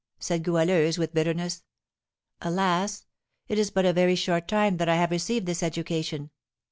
said 0.17 0.41
Goualeuse, 0.41 0.97
with 0.97 1.13
bitterness. 1.13 1.61
"Alas! 2.41 3.05
It 3.47 3.59
is 3.59 3.69
but 3.69 3.85
a 3.85 3.93
very 3.93 4.15
short 4.15 4.47
time 4.47 4.77
that 4.77 4.89
I 4.89 4.95
have 4.95 5.11
received 5.11 5.45
this 5.45 5.61
education. 5.61 6.31